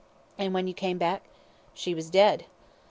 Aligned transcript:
"And 0.35 0.51
when 0.51 0.67
you 0.67 0.73
came 0.73 0.97
back?" 0.97 1.21
"She 1.75 1.93
was 1.93 2.09
dead." 2.09 2.45